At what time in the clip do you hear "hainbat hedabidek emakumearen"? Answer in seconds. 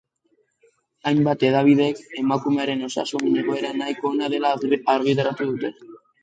1.09-2.81